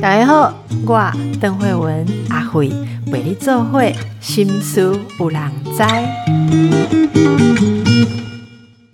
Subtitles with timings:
[0.00, 0.54] 大家好，
[0.86, 2.70] 我邓慧文阿慧
[3.12, 5.82] 为你做会心思有人知。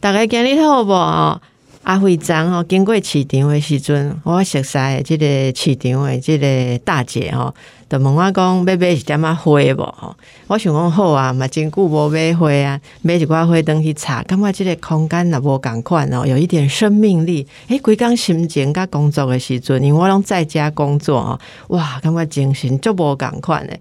[0.00, 1.40] 大家今日好无？
[1.82, 7.54] 阿慧长吼，经过市场的时阵，我熟悉的这个市场的这个大姐吼，
[7.88, 10.14] 就问我讲要买一点仔花无吼？
[10.46, 17.46] 我想讲好啊，嘛真久无买花啊，买一寡花灯去插，感觉即个空间也无共款哦，有一点生命力。
[17.69, 23.73] 诶，规工心情甲工作的时阵，因为我拢在家工作吼，哇，感觉精神足无共款的。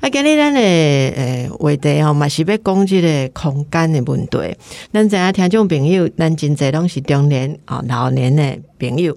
[0.00, 4.38] 啊，今日咱的诶话题吼，嘛是要讲即个空间的问题。
[4.92, 9.16] 咱知影听众朋友，咱真侪拢是中年啊老年的朋友，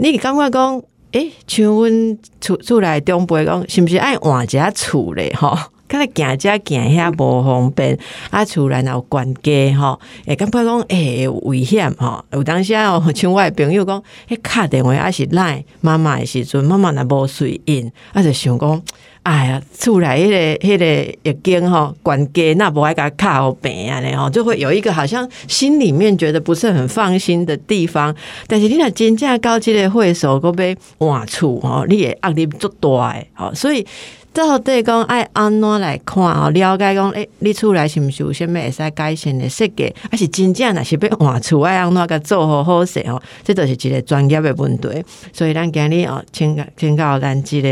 [0.00, 0.80] 你感觉讲，
[1.12, 5.34] 诶，像阮厝厝内长辈讲，是毋是爱换一下厝咧？
[5.34, 7.98] 吼，敢若行遮行遐无方便，
[8.30, 12.22] 啊，厝内若有关家吼，会感觉讲，诶，有危险吼。
[12.32, 18.82] 有当时哦，像我诶朋友讲，迄敲电话还是赖妈妈诶时阵，妈妈若无随应，啊，就想讲。
[19.28, 20.84] 哎呀，厝内迄个、迄个
[21.24, 28.14] 月经吼，管家那不爱甲靠病啊，吼，就会有一个好像心里面觉得不是很放心的地方。
[28.46, 30.74] 但是你若真正到即个会所，个要
[31.06, 33.86] 换厝吼，你也压力足大诶，吼，所以。
[34.32, 36.48] 到底讲爱安怎来看哦？
[36.50, 39.92] 了解讲，诶，你厝内是毋是有啥物会使改善的设计？
[40.08, 43.20] 还是真正若是要换厝爱安怎甲做好好势哦？
[43.42, 44.88] 这都是一个专业的问题。
[45.32, 47.68] 所以咱今日哦，请请教咱即个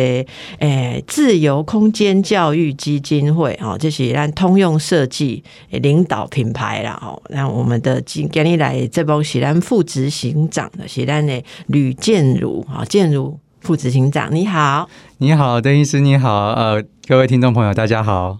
[0.58, 7.22] 诶自由空间教育基金会哦，这是咱通用设计领导品牌啦哦。
[7.28, 13.38] 那我们的今今日来这帮是咱副执行长的，是咱的吕建如啊，建如。
[13.66, 18.38] 副执行长，你好，你好，邓医师，你好，呃，各位听众朋友，大家好。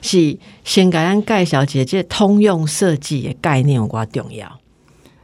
[0.00, 4.58] 是先给咱介绍一下通用设计的概念有多重要。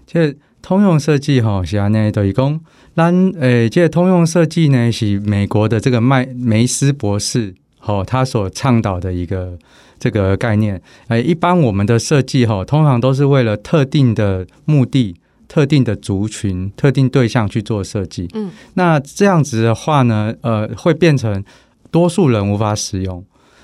[0.06, 2.61] 这通用设计哈是安尼，就是讲
[2.94, 9.58] 咱诶，这通用设计呢是美国的这个麦梅斯博士哦，他所倡导的一个
[9.98, 10.79] 这个概念。
[11.08, 15.17] 诶，一般我们的设计哈，通常都是为了特定的目的。
[15.52, 21.45] 特定的族群、特定对象去做设计，嗯，那这样子的话呢，呃，会变成
[21.90, 23.23] 多数人无法使用。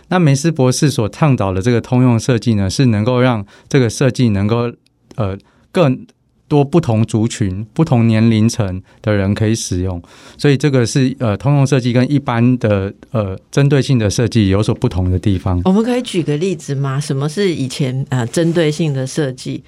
[0.09, 4.71] 那梅斯博士所倡导的这个通用设计呢，是能够让这个设计能够
[5.17, 5.35] 呃
[5.73, 6.07] 更
[6.47, 10.03] 多不同族群、不同年龄层的人可以使用。
[10.37, 15.59] 所以这个是呃通用设计跟一般的呃针对性的设计有所不同的地方。
[15.65, 17.01] 我们可以举个例子吗？
[17.01, 19.65] 什么是以前呃针对性的设计？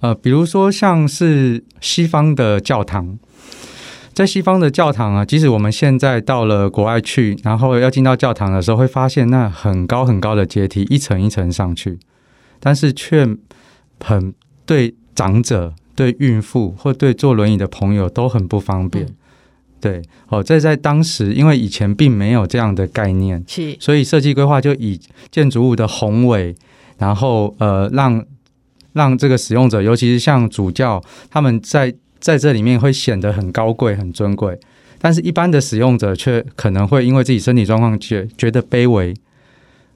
[0.00, 3.18] 呃，比如说像是西方的教堂，
[4.12, 11.98] 在西方的教堂啊，即使我们现在到了国外去，然后要进到教堂的时候，会发现那很高很高的阶梯，一层一层上去，
[12.60, 13.26] 但是却
[14.04, 14.32] 很
[14.64, 19.06] 对长者、对孕妇或对坐轮椅的朋友都很不方便。
[19.80, 25.00] 对，哦，这在当时，因为以前并没有这样的概念，是，所以设计规划就以
[25.30, 26.54] 建筑物的宏伟，
[26.98, 28.24] 然后呃让。
[28.94, 34.58] 让这个使用者，尤其是像主教，他们在在这里面会显得很高贵、很尊贵，
[34.98, 39.12] 但是一般的使用者却可能会因为自己身体状况觉觉得卑微，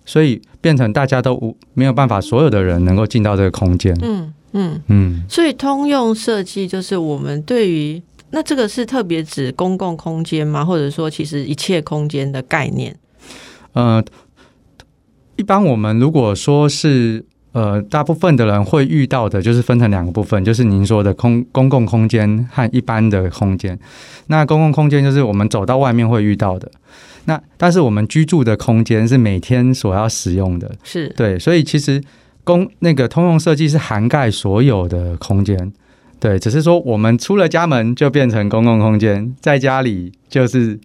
[0.04, 3.96] 所以变成大家都无没有办法，所有的人能够进到这个空间。
[4.02, 5.24] 嗯嗯嗯。
[5.28, 10.64] 所以通用设计就是我们对于那这个是特别指公共空间吗？
[10.64, 12.94] 或者说其实一切空间的概念？
[13.74, 14.04] 呃，
[15.36, 17.24] 一般我们如果说是。
[17.58, 23.76] 呃，大部分的人会遇到的，就是分成两个部分，就是您说的空公共空间和一般的空间。
[24.28, 26.70] 那公共空间就是我们走到外面会遇到的，
[27.24, 32.00] 那但是我们居住的空间是每天所要使用的，是对，所以其实
[32.44, 35.72] 公那个通用设计是涵盖所有的空间，
[36.20, 40.78] 对，只是说我们出了家门就变成公共空间，在家里就是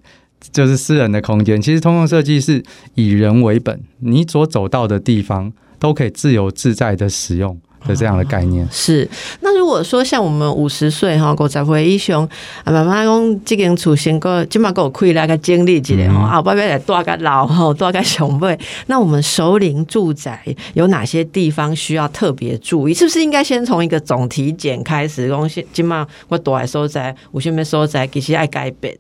[0.52, 1.62] 就是私人的空间。
[1.62, 2.64] 其实通用设计是
[2.96, 5.54] 以人为本，你所走到的地方。
[5.80, 9.08] 都可以自由自在的使用的这样的概念是。
[9.42, 12.24] 那如果说像我们五十岁哈，五十岁以上，
[12.64, 18.58] 啊，妈妈讲这间厝先个，起码给我开那个经历一下哈，啊，爸爸来多个老哈，多个熊辈。
[18.88, 20.44] 那我们首领住宅
[20.74, 22.94] 有哪些地方需要特别注意？
[22.94, 25.28] 是不是应该先从一个总体检开始？
[25.28, 28.98] 讲起码我多来所在，有什么所在其实爱改变？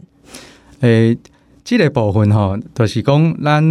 [0.81, 1.17] 诶，
[1.63, 3.63] 这个部分哈，就是讲咱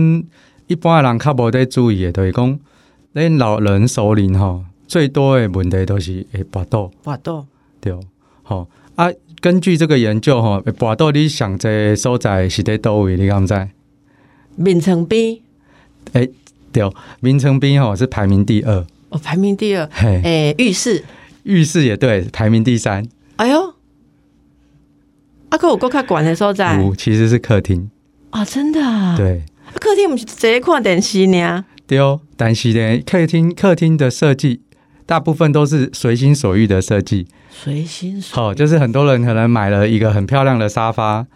[0.69, 2.59] 一般的人较无得注意的，就是讲。
[3.15, 7.47] 恁老人首领吼，最多的问题都是会跋倒，跋倒
[7.81, 7.95] 对，
[8.43, 9.11] 吼啊。
[9.41, 13.17] 根据这个研究吼，跋倒你上这所在是在倒位？
[13.17, 13.69] 你敢知？
[14.55, 15.39] 名城边，
[16.13, 16.31] 诶，
[16.71, 16.89] 对，
[17.19, 21.05] 名城边吼是排名第二，哦，排名第二，嘿，诶，浴室，
[21.43, 23.05] 浴室也对，排名第三。
[23.35, 23.75] 哎呦，
[25.49, 27.91] 啊，可有够较悬的所在五其实是客厅，
[28.31, 29.43] 啊，真的啊，对。
[29.67, 31.65] 啊客厅毋是直接看电视呢？
[31.93, 34.63] 对哦，但是呢，客厅客厅的设计
[35.05, 37.27] 大部分都是随心所欲的设计。
[37.51, 41.27] 随心所好、就是很多人可能买了一个很漂亮的沙发，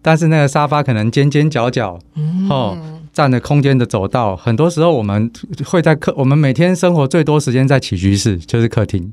[0.00, 2.78] 但是那个沙发可能尖尖角角，嗯哦，
[3.12, 4.36] 占了空间的走道。
[4.36, 5.28] 很多时候我们
[5.64, 9.12] 会在客，我们每天生活最多时间在起居室，就是客厅。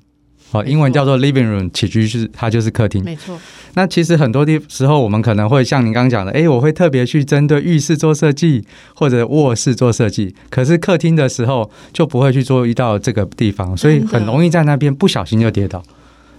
[0.53, 3.03] 哦，英文叫做 living room，起居室它就是客厅。
[3.03, 3.37] 没错，
[3.73, 8.63] 那其实很多地时候，我们可能会像您刚刚讲的，诶，我会特别去针对浴室做设计，
[8.93, 10.35] 或者卧室做设计。
[10.51, 15.83] 可是客厅的时候就不会去注意到这个地方，所以很容易在那边不小心就跌倒。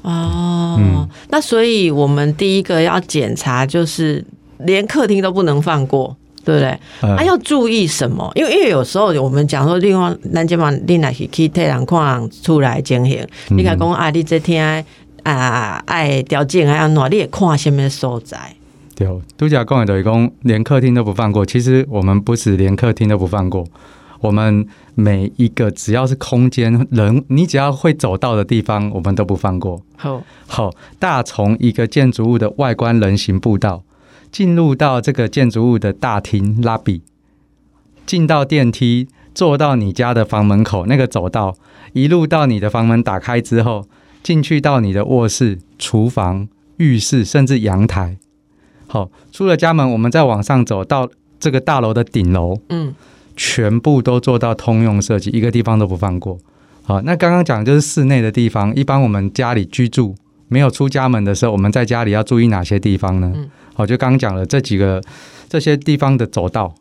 [0.02, 4.24] 哦，嗯那所以我们第一个要检查就是
[4.58, 6.16] 连客厅都不能放过。
[6.44, 6.78] 对不对？
[7.00, 8.30] 呃啊，要注意什么？
[8.34, 14.84] 因为因为有时候我们讲说，另外咱即嘛，你若是去替人看出来情形，嗯你甲讲啊，你这天
[15.22, 18.38] 啊爱调整爱安怎，你会看什么所在？
[18.96, 21.44] 对，度假公园的工连客厅都不放过。
[21.44, 23.66] 其实我们不止连客厅都不放过，
[24.20, 24.64] 我们
[24.94, 29.82] 每一个只要是空间人，你只要会走到的地方，我们都不放过。
[29.96, 30.70] 好，好，
[31.00, 33.82] 大从一个建筑物的外观人行步道，
[34.34, 37.02] 进入到这个建筑物的大厅 lobby，
[38.04, 41.54] 进到电梯，坐到你家的房门口那个走道，
[41.92, 43.86] 一路到你的房门打开之后，
[44.24, 46.48] 进去到你的卧室、厨房、
[46.78, 48.16] 浴室，甚至阳台。
[48.88, 51.08] 好，出了家门，我们再往上走到
[51.38, 52.92] 这个大楼的顶楼，嗯，
[53.36, 56.36] 全部都做到通用设计，一个地方都不放过。
[56.82, 60.16] 好，那刚刚讲就是室内的地方，一般我们家里居住
[60.48, 63.32] 没有出家门的时候，我们在家里要注意哪些地方呢？
[63.34, 65.02] 嗯好，就刚刚讲了这几个
[65.48, 66.72] 这些地方的走道，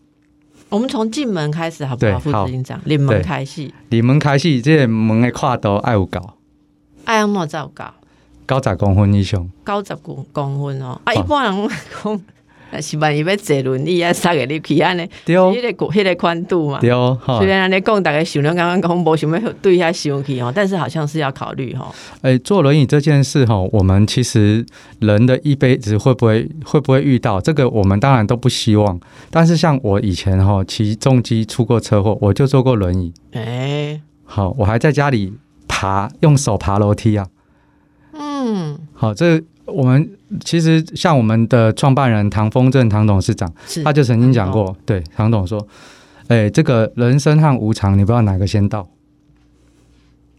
[0.69, 2.19] 我们从进门开始好不好？
[2.19, 6.35] 副执行长，临门开戏，临门开始，这个门的跨度爱有高，
[7.05, 7.91] 爱有莫照高？
[8.45, 9.49] 高十公分以上。
[9.65, 11.69] 九十公公分哦，啊，一般人
[12.03, 12.21] 讲，
[12.73, 16.79] 若是万一要坐轮椅啊，塞给你去安尼，对哦，迄个迄个宽度嘛。
[16.79, 21.93] 对哦，哈虽，然安尼讲，大家想了刚刚讲无想要对遐想去哦，但是好像是要考虑哈。
[22.21, 24.65] 哎，坐轮椅这件事哈，我们其实
[24.99, 28.99] 人的一辈子会不会会不会遇到这个，我们当然都不希望。
[29.29, 33.13] 但是像我以前哈骑重机出过车祸，我就坐过轮椅。
[33.33, 35.33] 哎、好，我还在家里
[35.67, 37.27] 爬，用手爬楼梯啊。
[38.15, 39.41] 嗯，好，这
[39.73, 40.09] 我们
[40.43, 43.51] 其实像我们的创办人唐丰正唐董事长，
[43.83, 45.67] 他就曾经讲过，对唐董说，
[46.27, 48.87] 哎，这个人生和无常，你不知道哪个先到。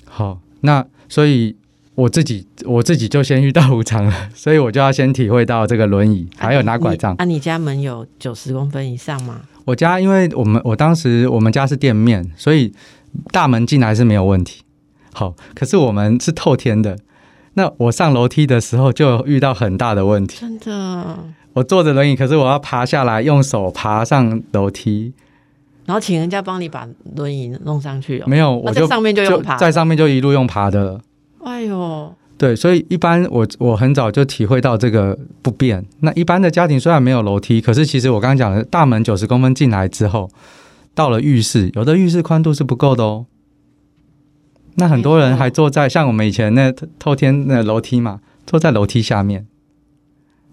[0.04, 1.56] 好，那所以
[1.96, 7.16] 我自己我自己就先遇到无常了， 所以我就要先体会到这个轮椅，还有拿拐杖你。
[7.18, 9.40] 啊，你家门有九十公分以上吗？
[9.64, 12.72] 我家因为我们我当时我们家是店面，所以
[13.32, 14.62] 大门进来是没有问题。
[15.12, 16.98] 好，可是我们是透天的，
[17.54, 20.38] 那我上楼梯的时候就遇到很大的问题。
[20.40, 21.18] 真的。
[21.54, 25.12] 我坐着轮椅，可是我要爬下来，用手爬上楼梯，
[25.86, 26.84] 然后请人家帮你把
[27.14, 28.24] 轮椅弄上去哦。
[28.26, 31.00] 没有，我就在上面就用爬的在上面就一路用爬的了。
[31.44, 35.84] 哎呦，对，所以一般我我很早就体会到这个不便。
[36.00, 40.28] 那一般的家庭虽然没有楼梯，可是其实我刚刚讲的大门九十公分进来之后，
[40.92, 43.26] 到了浴室，有的浴室宽度是不够的哦。
[44.76, 49.46] 那很多人还坐在像我们以前那透透天那楼梯嘛，坐在楼梯下面，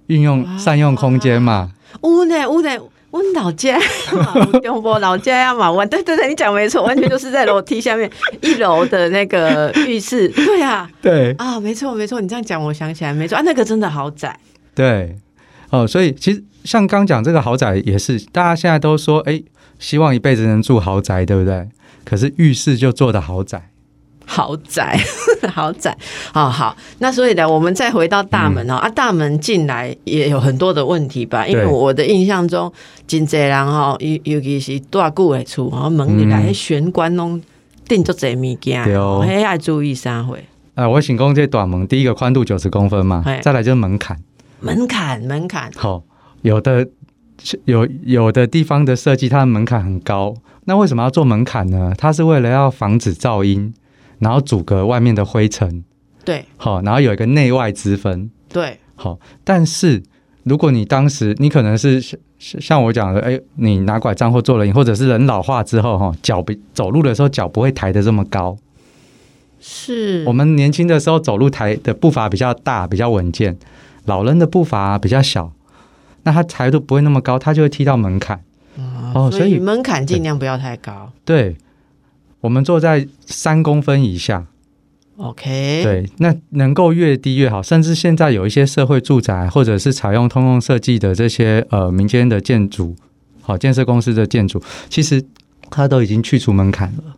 [0.07, 1.71] 运用善用空间嘛。
[2.03, 2.69] 有呢有呢，
[3.09, 3.77] 我老家
[4.13, 8.09] 嘛，有中部老家呀嘛，我 对对对，你讲没错，完全就是在楼梯下面
[8.41, 10.29] 一楼的那个浴室。
[10.35, 14.39] 对啊，对啊，没错没错，你这样讲，我想起来没错啊，那个真的好窄。
[14.73, 15.15] 对，
[15.71, 19.41] 哦，所以其实像刚讲这个豪宅也是，大家现在都说，哎，
[19.79, 21.67] 希望一辈子能住豪宅，对不对？
[22.05, 23.70] 可是浴室就做的豪宅。
[24.31, 24.97] 豪宅，
[25.53, 25.93] 豪宅，
[26.31, 26.73] 好好。
[26.99, 31.45] 那所以呢，我们再回到大门哦、啊，大门进来也有很多的问题吧？
[31.45, 32.71] 因为我的印象中，
[33.05, 37.41] 真侪人哦，尤尤其是大久的厝然后，门里来嗯玄关拢
[37.89, 40.45] 订足侪物件，对哦迄要注意啥会？
[40.75, 44.17] 啊、我请供这短门，第一个宽度九十公分嘛，再来就是门槛。
[44.61, 46.03] 门槛，门槛，好、
[46.43, 46.87] 有的
[47.65, 50.33] 有有的地方的设计，它的门槛很高。
[50.65, 51.91] 那为什么要做门槛呢？
[51.97, 53.73] 它是为了要防止噪音，
[54.21, 55.83] 然后阻隔外面的灰尘。
[56.23, 58.31] 对好、然后有一个内外之分。
[58.47, 60.01] 对，好、但是
[60.43, 68.57] 如果你当时你可能是像像我讲的，哎，你拿拐杖或坐轮椅，或者是人老化之后，哈，脚比走路的时候脚不会抬得这么高。
[69.59, 73.53] 是我们年轻的时候走路抬的步伐比较大，比较稳健；
[74.05, 75.51] 老人的步伐比较小，
[76.23, 78.43] 那他抬度不会那么高，他就会踢到门槛。
[79.13, 81.11] 哦所以门槛尽量不要太高。
[81.25, 81.55] 对，
[82.41, 84.47] 我们坐在三公分以下
[85.17, 92.95] ，OK，，对，那能够越低越好，甚至现在有一些社会住宅或者是采用通用设计的这些呃民间的建筑，
[93.41, 95.23] 好建设公司的建筑，其实
[95.69, 97.15] 它都已经去除门槛了。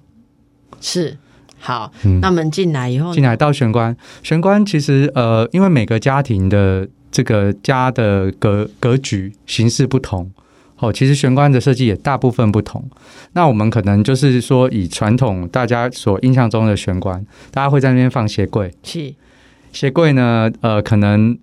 [0.82, 1.18] 是
[1.58, 1.92] 好。
[2.22, 10.30] 那我们进来以后呢，进来到玄关，玄关其实呃，因为每个家庭的这个家的格格局形式不同。
[10.84, 12.84] 哦，其实玄关的设计也大部分不同。
[13.32, 19.14] 那我们可能就是说，以传统大家所印象中的玄关，大家会在那边放鞋柜，是
[19.72, 21.38] 鞋柜呢，呃，可能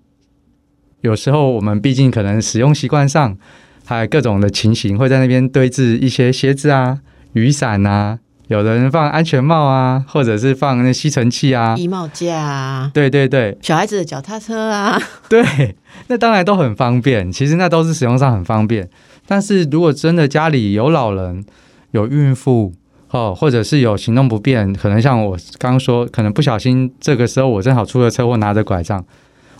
[1.00, 3.38] 有时候我们毕竟可能使用习惯上，
[3.86, 6.98] 还有各种的情形，会在那边堆置一些鞋子啊、
[7.32, 8.18] 雨伞啊，
[8.48, 11.74] 有的人放安全帽啊，或者是放那吸尘器啊。
[11.78, 15.74] 衣帽架啊，对对对小孩子的脚踏车啊，对，
[16.08, 17.32] 那当然都很方便。
[17.32, 18.88] 其实那都是使用上很方便。
[19.30, 21.44] 但是如果真的家里有老人、
[21.92, 22.72] 有孕妇
[23.10, 29.04] 哦，或者是有行动不便，可能像我刚刚说，可能不小心这个时候我正好出了车祸，拿着拐杖，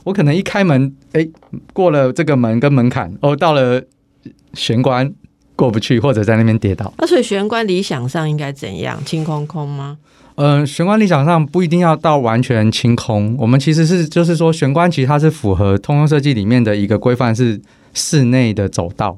[0.03, 1.25] 我可能一开门，哎，
[1.73, 3.81] 过了这个门跟门槛，哦，到了
[4.55, 5.09] 玄关
[5.55, 6.93] 过不去，或者在那边跌倒。
[6.99, 9.01] 那所以玄关理想上应该怎样？
[9.05, 9.99] 清空空吗？
[10.35, 17.61] 嗯、玄关理想上不一定要到完全清空，我们其实是就是说，玄关其实它是符合通用设计里面的一个规范，是
[17.95, 19.17] 室内的走道，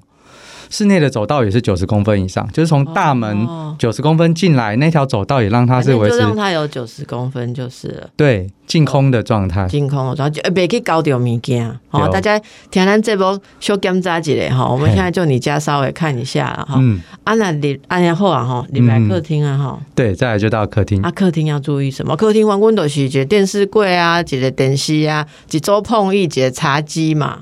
[0.73, 8.09] 室内的走道也是九十公分以上，就是从大门哦九十公分进来那条走道也让它反是维持正就让它有九十公分就是了。
[8.17, 9.69] 对净空的状态。
[9.69, 11.69] 净空，然后就呃别去搞掉物件。
[11.91, 12.39] 哦，对大家
[12.71, 16.77] 听咱这波小检查一下哈，我们现在就你家稍微看一下了哈。
[16.79, 21.03] 嗯，啊，那里按下后啊哈，你来客厅啊哈，对，再来就到客厅。
[21.03, 22.17] 啊客厅要注意什么？
[22.17, 27.41] 客厅完阮就是一个电视柜啊，一个电视啊，一桌碰，一个茶几嘛。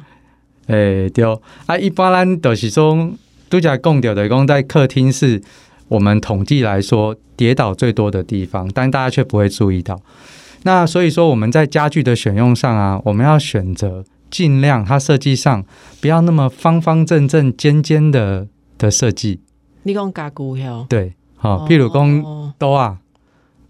[0.70, 1.24] 诶、对
[1.66, 3.10] 啊，一般咱就是说，
[3.48, 5.42] 拄则讲掉的讲在客厅是
[5.88, 10.00] 我们统计来说跌倒最多的地方，但大家却不会注意到。
[10.62, 15.64] 那所以说我们在家具的选用上啊，我们要选择尽量它设计上
[16.00, 18.46] 不要那么方方正正、尖尖的
[18.78, 19.40] 的设计。
[19.84, 22.98] 你讲家具哟，对，好、譬如讲哦桌啊，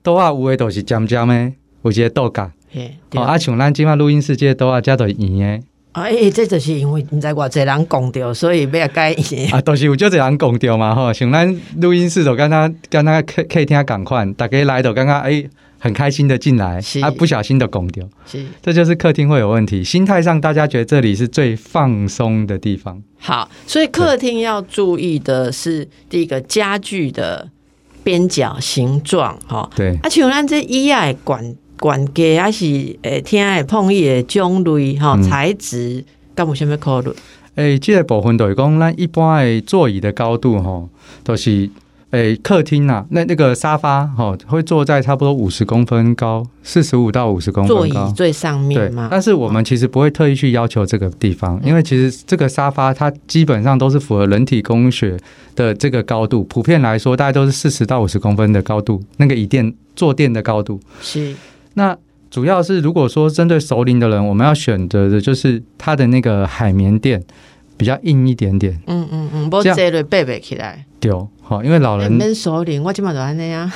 [0.02, 1.52] 桌啊有的都是尖尖的，
[1.82, 2.52] 有一个桌架。
[2.72, 5.66] 嘿，哦，对啊，像咱即马录音室这个桌啊，遮都是圆的。
[5.92, 9.46] 啊，诶、这就是因为毋知偌济人讲着，所以要改伊。
[9.50, 15.44] 啊，都是有足侪人讲着嘛吼，像咱录音室就跟他跟他客客厅共款，大家来就刚刚哎
[15.80, 19.82] 很开心的进来，啊不小心的拱掉，是这就是客厅会有问题。
[19.82, 23.02] 心态上，大家觉得这里是最放松的地方。
[23.18, 27.48] 好，所以客厅要注意的是第一个家具的
[28.04, 32.64] 边角形状，哈、对，啊，像咱这椅啊的管管家，还是
[33.02, 37.10] 诶听诶碰椅的种类，哈、嗯材质，敢有啥物考虑？
[37.56, 40.88] 诶、这个部分就是讲，咱一般的座椅的高度吼，
[41.24, 41.68] 都、是
[42.10, 47.92] 诶、客厅啊，那那个沙发吼会坐在差不多五十公分高，四十五到五十公分座椅。
[48.14, 55.16] 最上对面嘛，，但是我们其实不会特意去要求这个地方，因为其实这个沙发它基本上都是符合人体工学
[55.54, 60.80] 的这个高度，普遍来说大概都是四十到五十公分的高度，那个椅垫坐垫的高度。
[61.00, 61.34] 是
[61.80, 61.96] 那
[62.30, 67.22] 主要是如果说针对熟龄的人，我们要选择的就是它的那个海绵垫
[67.78, 69.76] 比较硬一点点，嗯嗯嗯，不这样。
[69.78, 73.68] 这类背背起来，丢好，因为老欸人免熟龄，我即马就安尼啊，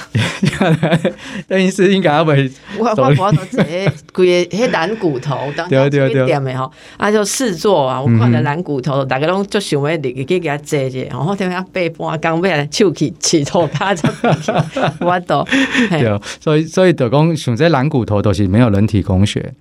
[1.49, 3.65] 邓医师应该要会我我我都这
[4.13, 6.25] 规个迄蓝骨头，当对 对对。
[6.25, 14.65] 点的吼，啊就试做啊，我看到蓝骨头，大家拢就想要入去给他坐者，然后听下背半工要来手起起头卡才比起来，
[15.01, 15.45] 我都
[15.91, 19.53] 对，所以所以就讲，选这蓝骨头都是没有人体工学。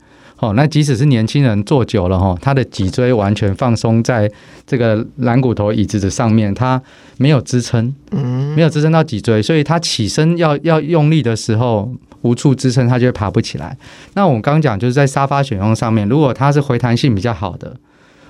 [0.43, 4.29] 哦，那即使是年轻人坐久了哈，他的脊椎完全放松在
[4.67, 6.81] 这个蓝骨头椅子的上面，他
[7.17, 11.89] 没有支撑，嗯没有支撑到脊椎，所以他起身要要用力的时候
[12.23, 13.77] 无处支撑，他就会爬不起来。
[14.15, 17.77] 那我们刚讲就是在沙发选用上面，如果它是回弹性比较好的，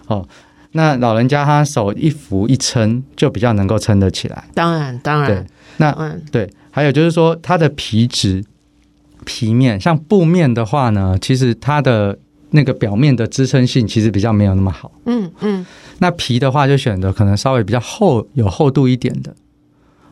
[0.05, 0.27] 哦，
[0.73, 4.43] 那老人家他手一扶一撑就比较能够撑得起来。
[4.53, 8.43] 当然当然对然，，那嗯对，还有就是说他的皮质、
[9.23, 12.17] 皮面，像布面的话呢，其实它的
[12.51, 14.91] 那个表面的支撑性其实比较没有那么好。
[15.05, 15.65] 嗯嗯，
[15.99, 19.35] 那皮的话，就选择可能稍微比较厚、有厚度一点的。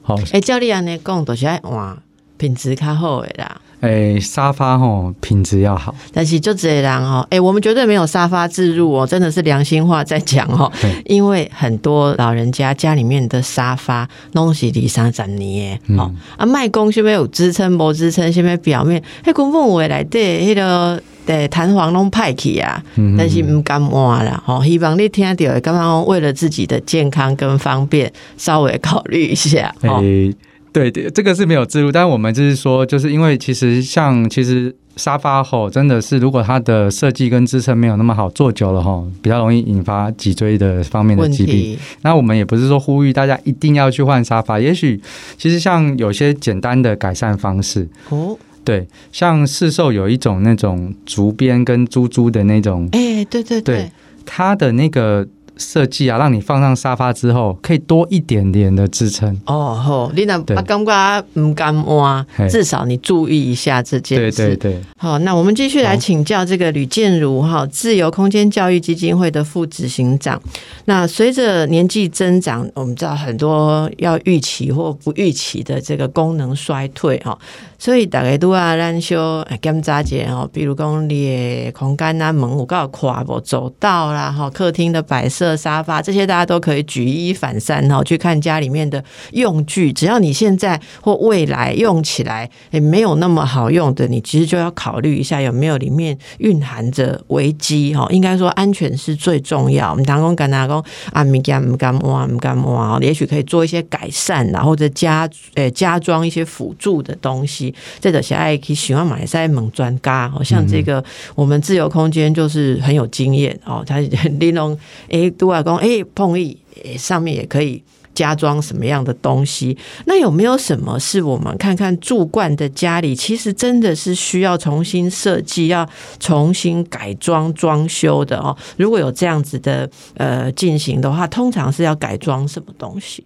[0.01, 1.97] 好，诶，照你安尼讲，都是爱换
[2.41, 3.61] 品质较好的啦。
[3.81, 5.93] 诶，沙发吼品质要好。
[6.13, 10.71] 但是就这人哦，哎、我们绝对没有沙发自入哦，真的是良心话在讲哦。
[11.05, 29.99] 因为很多老人家家里面的沙发拢是二三十年的，哦、啊，卖公下面有支撑无支撑，下面表面，迄根本为内底迄个对弹簧拢派去啊，嗯但是唔敢换啦，哦，希望你听到的，刚刚为了自己的健康跟方便，稍微考虑一下哦。
[30.01, 30.31] 诶，
[30.73, 41.77] 对对，这个是没有自入，但是我们就是说，就是因为其实像其实沙发吼，真的是如果它的设计跟支撑没有那么好，坐久了吼，比较容易引发脊椎的方面的疾病。
[42.03, 45.01] 那我们也不是说呼吁大家一定要去换沙发，也许
[45.37, 53.91] 其实像有些简单的改善方式，哦，对，像市售有一种那种竹编跟珠珠的那种，哎、对对对
[54.25, 55.27] 它的那个
[55.61, 59.39] 设计啊，让你放上沙发之后，可以多一点点的支撑。
[59.45, 64.55] 哦吼，你若对啊感觉唔敢换嘿，至少你注意一下这件事。
[64.55, 70.41] 对对，好，那我们继续来好请教这个吕建如哈，自由空间教育基金会的副执行长。
[70.85, 77.37] 那随着年纪增长，我们知道很多要预期或不预期的这个功能衰退哈，
[77.81, 89.91] 所以大家都要咱修检查者哦，比如讲你的空间啊、门有够跨不走道啦、哈客厅的摆设、沙发这些，大家都可以举一反三哈，去看家里面的用具。
[89.91, 98.05] 只要你现在或未来用起来也没有那么好用的，你其实就要考虑一下有没有里面蕴含着危机哈。
[98.11, 99.89] 应该说安全是最重要。
[99.89, 107.70] 我们当工跟他讲啊，唔敢唔敢挖唔敢挖，也许可以做一些改善啦，或者加呃加装一些辅助的东西。
[107.99, 111.03] 这个是爱去喜欢马来西亚猛专家，好像这个
[111.35, 113.99] 我们自由空间就是很有经验哦，他
[114.39, 114.77] 利用
[115.09, 117.83] 诶杜外公诶碰一诶上面也可以。
[118.13, 119.75] 加装什么样的东西？
[120.05, 128.55] 那有没有什么是我们看看住惯的家里，其实真的是需要重新设计、要重新改装装修的哦？
[128.75, 133.23] 如果有这样子的呃进行的话，通常是要改装什么东西？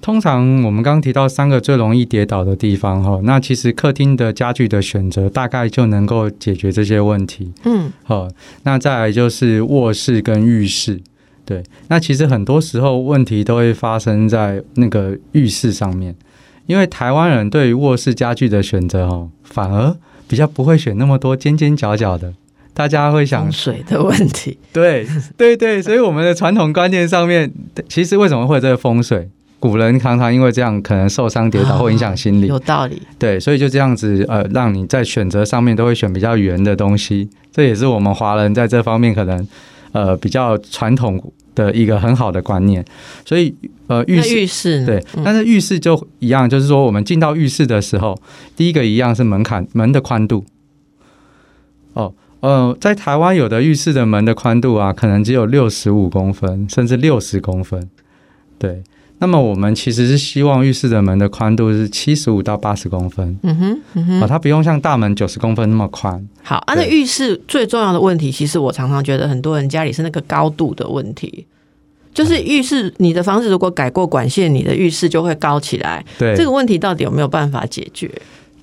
[0.00, 7.52] 通常我们刚刚提到三个最容易跌倒的地方哈，那其实客厅的家具的选择大概就能够解决这些问题。
[7.64, 8.28] 嗯，好，
[8.62, 11.00] 那再来就是卧室跟浴室。
[11.44, 16.14] 对，那其实很多时候问题都会发生在那个浴室上面，
[16.66, 19.96] 因为台湾人对于卧室家具的选择哦，反而
[20.28, 22.34] 比较不会选那么多尖尖角角的，
[22.74, 24.58] 大家会想风水的问题。
[24.72, 27.52] 对对对，所以我们的传统观念上面，
[27.88, 29.30] 其实为什么会有这个风水？
[29.58, 33.00] 古人常常因为这样可能受伤跌倒或影响心理，有道理。
[33.18, 39.48] 对，所以就这样子呃，让你在选择上面都会选比较圆的东西，这也是我们华人在这方面可能
[39.92, 42.84] 呃比较传统的一个很好的观念。
[43.24, 43.54] 所以
[43.86, 44.84] 呃，浴室浴室？
[44.84, 48.20] 对，嗯但是浴室就一样，就是说我们进到浴室的时候，
[48.56, 50.44] 第一个一样是门槛门的宽度。
[51.94, 57.88] 哦，呃，在台湾有的浴室的门的宽度啊，可能只有六十五公分，甚至六十公分。
[58.58, 58.82] 对，
[59.18, 66.28] 那么我们其实是希望浴室的门的宽度是七十五到八十公分，嗯哼，嗯啊、哼，它不用像大门九十公分那么宽。
[66.42, 66.74] 好啊。
[66.74, 71.46] 那浴室最重要的问题，其实我常常觉得很多人家里是那个高度的问题。
[72.12, 76.02] 就是浴室，你的房子如果改过管线，你的浴室就会高起来。
[76.18, 78.10] 对，这个问题到底有没有办法解决？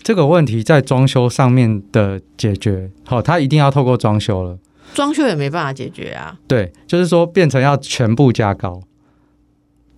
[0.01, 4.57] 这个问题在装修上面的解决，好、它一定要透过装修了。
[4.93, 8.81] 装修也没办法解决啊，对，就是说变成要全部加高。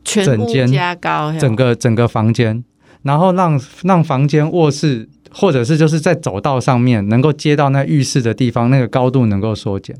[0.05, 2.63] 整间加高，整个整个房间，
[3.01, 9.97] 然后让让房间、卧室或者是就是在走道上面能够接到那浴室的地方，那个高度能够缩减。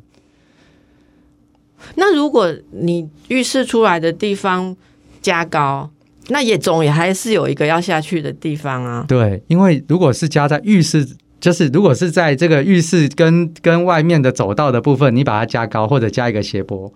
[1.96, 4.76] 那如果你浴室出来的地方
[5.22, 5.92] 加高，
[6.30, 9.06] 那也总也还是有一个要下去的地方啊。
[9.08, 11.08] 对，因为如果是加在浴室，
[11.40, 16.92] 就是如果是在这个浴室跟跟外面的走道的部分，你把它加高或者加一个斜坡，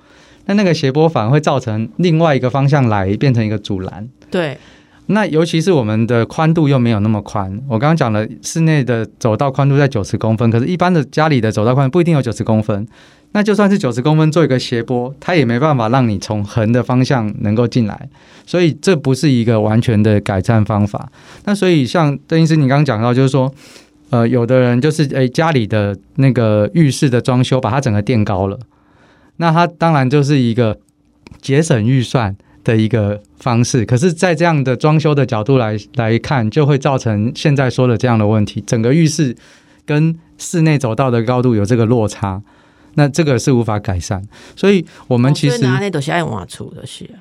[0.45, 4.07] 那那个斜坡反而会造成另外一个方向来变成一个阻拦。
[4.31, 4.57] 对，
[5.07, 12.87] 那尤其是我们的宽度又没有那么宽，我刚刚讲了，室内的走道宽度在九十公分，可是一般的家里的走道宽度不一定有九十公分。
[13.31, 18.09] 那就算是九十公分做一个斜坡，它也没办法让你从横的方向能够进来，
[18.43, 21.07] 所以这不是一个完全的改善方法。
[21.45, 23.53] 那所以像邓医师你刚刚讲到，就是说，
[24.09, 28.57] 呃，有的人就是诶家里的那个浴室的装修，把它整个垫高了，
[29.41, 30.77] 那它当然就是一个
[31.41, 33.85] 节省预算的一个方式。
[33.85, 39.35] 可是，在这样的装修的角度来来看，就会造成现在说的这样的问题：整个浴室
[39.85, 42.41] 跟室内走道的高度有这个落差，
[42.95, 44.21] 那这个是无法改善。
[44.55, 47.17] 所以，我们其实、哦拿那都是爱挖出的是啊，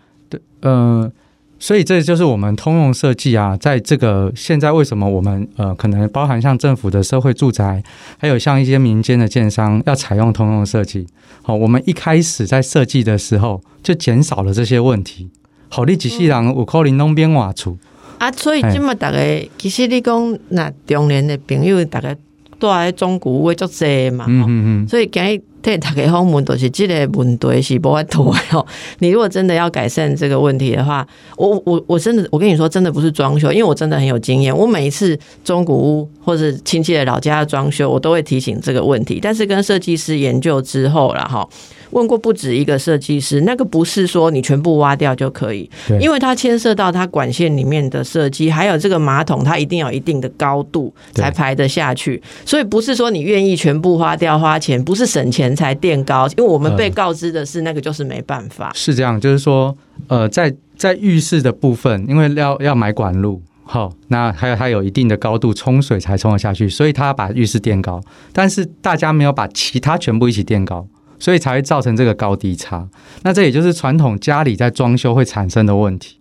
[0.61, 1.13] 呃，
[1.59, 7.83] 所以这就是我们通用设计啊，在这个现在为什么我们呃可能包含像政府的社会住宅，
[8.17, 11.07] 还有像一些民间的建商要采用通用设计。
[11.43, 15.31] 好、我们一开始在设计的时候就减少了这些问题。
[15.69, 17.77] 好，你几世人有可能弄边瓦厝，
[18.19, 22.15] 啊，所以嘿今麦大概其实你讲那中年的朋友，大家
[22.59, 28.67] 住喺中古会足济嘛，嗯嗯嗯，所以今日睇，大家访问都是这个问题是不法度的哦。
[29.01, 34.57] 你如果真的要改善这个问题的话，我我我真的，我跟你说，真的不是装修，因为我真的很有经验。
[34.57, 39.19] 我每一次中古屋或者亲戚的老家的装修，我都会提醒这个问题。
[39.21, 41.49] 但是跟设计师研究之后了哈。
[41.91, 45.69] 问过不止一个设计师，那个不是说你全部挖掉就可以，
[46.01, 58.71] 因为它牵涉到它管线里面的设计，还有这个马桶，它一定有一定的高度才排得下去，所以不是说你愿意全部花掉花钱，不是省钱才垫高，因为我们被告知的是那个就是没办法。
[58.75, 59.77] 是这样，就是说，
[60.09, 68.01] 呃，在在浴室的部分，因为要要买管路，好，那还有它有一定的高度冲水才冲得下去，所以它把浴室垫高，
[68.33, 70.87] 但是大家没有把其他全部一起垫高。
[71.19, 72.89] 所以才会造成这个高低差，
[73.23, 76.17] 那这也就是传统家里在装修会产生的问题。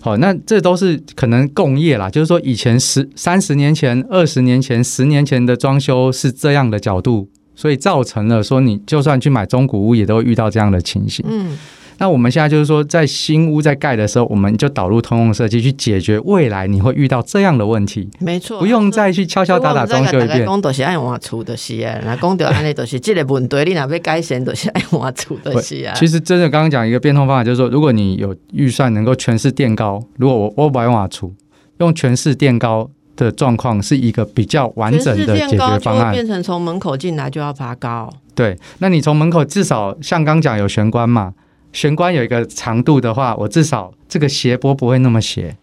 [0.00, 11.24] 好，那这都是可能共业啦，就是说以前十三十年前、二十年前、十年前的装修是这样的角度，所以造成了说你就算去买中古屋，也都会遇到这样的情形。
[11.28, 11.58] 嗯。
[11.98, 18.08] 那我们现在就是说，在新屋在盖的时候，我们就导入通用设计去解决未来你会遇到这样的问题。
[18.20, 20.46] 没错，不用再去敲敲打打装修一遍。
[20.46, 25.92] 工都是爱我出的是啊，那工掉安尼都是这个问题，你哪要改善都是爱我出的是啊。
[25.96, 31.32] 其实真的刚刚讲一个变通方法，就是说，如果你有预算能够全市垫高，如果我我不用瓦厝，
[31.78, 36.12] 用全市垫高的状况是一个比较完整的解决方案。
[36.12, 38.08] 变成从门口进来就要爬高。
[38.36, 41.34] 对，那你从门口至少像刚讲有玄关嘛。
[41.72, 45.56] 玄关有一个长度的话，我至少这个斜坡不会那么斜。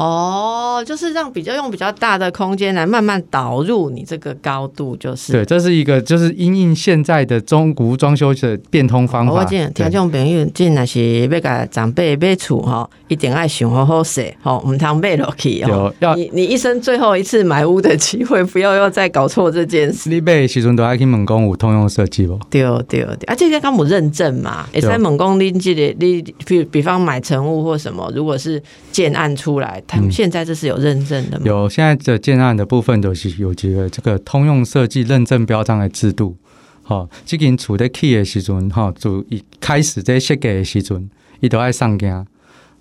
[0.00, 9.32] 哦，就是让比较用比较大的空间来慢慢导入你这个高度，就是对，这是一个就是因应现在的中古装修的变通方法。
[9.34, 15.92] 我见听众朋友，进那是要给长辈买厝哈，一定爱想好好设，好唔通买落去哦。
[15.98, 20.08] 要你你一生最后一次买屋的机会，不要又再搞错这件事。
[20.08, 22.40] 你买时阵都爱去问工有通用设计不？
[22.48, 29.82] 对对对，啊，这个刚有认证嘛，也在问工你记得你比比方买成屋或什么，如果是建案出来。
[29.90, 31.42] 他们现在这是有认证的吗？
[31.44, 36.36] 有，现在的建案的部分都是有几个这个通用设计认证标章的制度。
[36.82, 42.24] 好，这间处在 key 的时阵，哦，就一开始在设计的时阵，伊都爱上镜。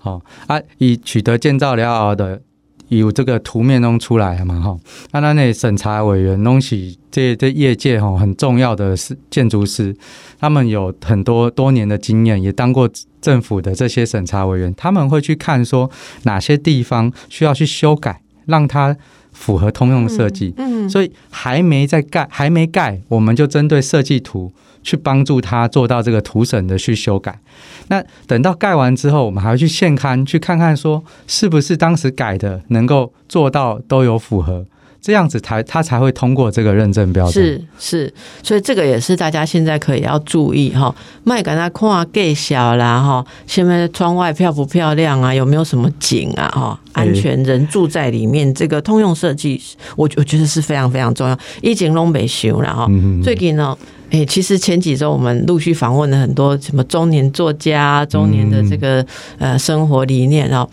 [0.02, 2.41] 哦啊，伊取得建造了后的
[2.89, 4.60] 有这个图面弄出来嘛？
[4.60, 4.78] 哈，
[5.12, 9.95] 那那那审查委员东西，这这业界哈很重要的是建筑师，
[10.39, 12.89] 他们有很多多年的经验，也当过。
[13.21, 15.91] 政府的这些审查委员，他们会去看说
[16.23, 18.95] 哪些地方需要去修改，让他
[19.39, 20.54] 符合通用设计。
[20.58, 24.52] 嗯，所以还没在盖，还没盖，我们就针对设计图
[24.84, 27.39] 去帮助他做到这个图审的去修改。
[27.88, 34.65] 那等到盖完之后，我们还要去现刊去看看说是不是当时改的能够做到都有符合。
[35.01, 37.43] 这样子才他才会通过这个认证标准。
[37.43, 45.33] 是是，所以这个也是大家现在可以要注意哈，卖给他看盖小啦哈，现在窗外漂不漂亮啊？
[45.33, 46.49] 有没有什么景啊？
[46.49, 49.62] 哈，安全人住在里面，这个通用设计，
[49.95, 51.38] 我我觉得是非常非常重要。
[51.62, 52.88] 一景龙北修然后
[53.23, 53.77] 最近呢，
[54.12, 59.05] 哎，其实前几周我们陆续访问了很多什么中年作家、中年的这个
[59.38, 60.67] 呃生活理念哦。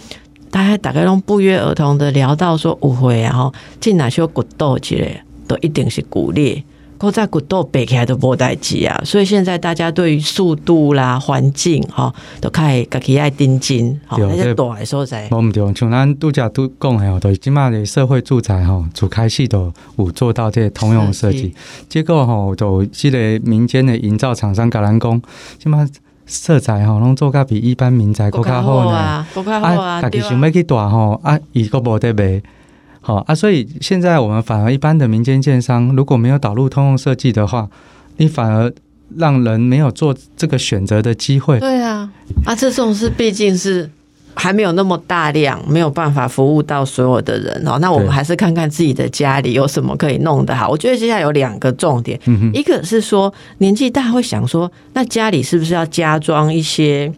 [0.50, 6.62] 大家大概拢不约而同的聊到说，误会啊吼进哪些骨头之类，都一定是骨裂，
[6.98, 9.00] 或在骨头背起来都无代志啊。
[9.04, 15.28] 所以现在大家对于速度啦、环境哈，都开始己爱盯紧，好，那些大所在。
[15.30, 21.54] 我唔对，像咱度假都讲诶，都起码的社会住宅哈，主开始都有做到这通用设计，
[21.88, 25.22] 结果吼，都即个民间的营造厂商甲咱讲，
[25.58, 25.86] 起码。
[26.26, 28.96] 色彩吼，拢做甲比一般民宅搁较好呢。
[28.96, 32.42] 啊，家己想要去大吼，啊，伊个无得卖。
[33.00, 37.68] 好啊，所以现在我们反而一般的民间建商，如果没有导入通用设计的话，
[38.16, 38.72] 你反而
[39.16, 41.60] 让人没有做这个选择的机会。
[41.60, 42.10] 对啊，
[42.44, 43.90] 啊，这种是毕竟是。
[44.36, 47.78] 还没有那么大量，没有办法服务到所有的人哦。
[47.80, 50.68] 那我们还是看看自己的家里有什么可以弄得好。
[50.68, 52.20] 我觉得接下来有两个重点，
[52.52, 57.10] 一个是说年纪大会想说，那家里是不是要加装一些，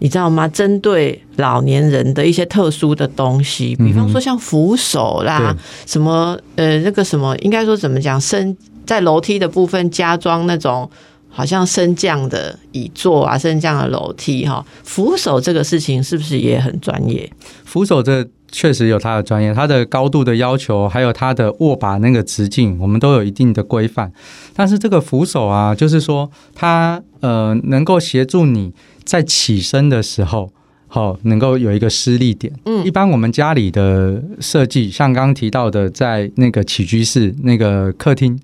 [0.00, 0.46] 你知道吗？
[0.46, 10.88] 针对老年人的一些特殊的东西，比方说像扶手啦，什么呃那个什么，应该说怎么讲，升在楼梯的部分加装那种。
[11.36, 17.30] 好像升降的椅座啊，升降的楼梯哈，扶手这个事情是不是也很专业？
[17.62, 24.10] 扶手这确实有它的专业，它的高度的要求，还有它的握把那个直径，我们都有一定的规范。
[24.54, 28.72] 但是这个扶手啊，就是说它呃能够协助你
[29.04, 30.50] 在起身的时候，
[30.88, 32.50] 好能够有一个施力点。
[32.64, 38.40] 嗯，一般我们家里的设计，像刚刚提到的，在那个起居室、那个客厅，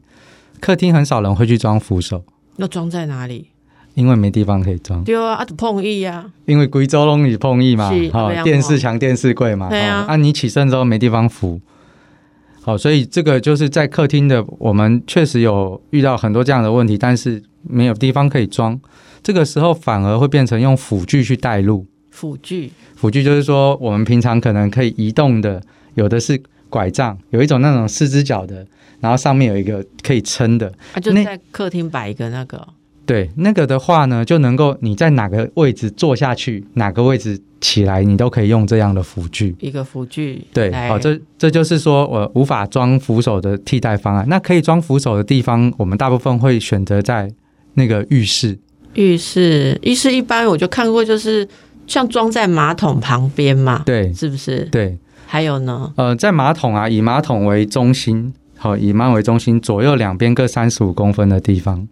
[0.60, 2.22] 客厅很少人会去装扶手。
[2.56, 3.48] 要装在哪里？
[3.94, 11.60] 因为没地方可以装，对啊，啊，就碰意啊，因为贵州拢是碰意嘛是，好、电视哦墙、电视柜嘛，对啊哦啊，你起身之后没地方扶，
[12.62, 18.80] 好、所以这个就是在客厅的，我们确实有遇到很多这样的问题，但是没有地方可以装，
[19.22, 21.86] 这个时候反而会变成用辅具去带路。
[22.10, 25.62] 辅具辅具就是说，我们平常可能可以移动的，
[25.96, 28.66] 有的是拐杖，有一种那种四只脚的，
[28.98, 30.72] 然后上面有一个可以撑的。
[30.94, 32.66] 啊，就在客厅摆一个那个，
[33.04, 39.54] 对，那个的话呢，就能够你在哪个位置坐下去，哪个位置起来，你都可以用这样的辅具。
[39.60, 44.24] 一个辅具，对，来好，这这就是说我无法装扶手的替代方案。
[44.26, 47.30] 那可以装扶手的地方，我们大部分会选择在
[47.74, 48.58] 那个浴室。
[48.94, 51.46] 浴室，浴室一般我就看过，就是
[51.86, 54.64] 像装在马桶旁边嘛，对是不是？
[54.66, 54.98] 对，
[55.32, 61.88] 还有呢，呃，在马桶啊，以马桶为中心，好，以马桶为中心，左右两边各三十五公分的地方。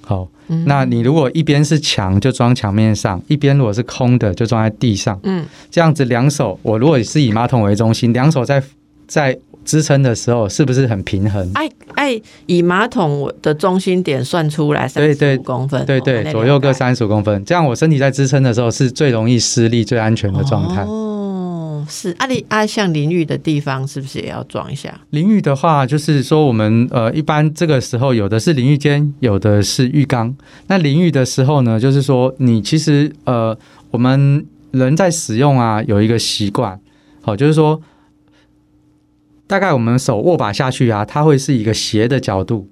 [0.00, 5.18] 好，嗯那你如果一边是墙，就装墙面上；一边如果是空的，就装在地上。
[5.24, 8.62] 嗯，这样子两手，我如果是以马桶为中心，两手在
[9.08, 11.50] 在支撑的时候，是不是很平衡？
[11.54, 16.72] 哎哎以马桶的中心点算出来三十五公分，对对，哦左右各。
[16.72, 20.84] 三十五公分，这样我身体在支撑的时候是最容易施力、最安全的状态。
[20.84, 21.10] 哦，
[21.88, 25.00] 是啊，你啊，像淋浴的地方是不是也要装一下？
[25.10, 30.34] 淋浴的话，就是说我们呃，一般这个时候有的是淋浴间，有的是浴缸。
[30.66, 33.56] 那淋浴的时候呢，就是说你其实呃，
[33.90, 36.80] 我们人在使用啊，有一个习惯，
[37.22, 37.80] 好、就是说
[39.46, 42.68] 大概我们手握把下去啊，它会是一个斜的角度，